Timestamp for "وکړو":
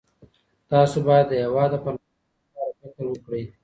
3.09-3.41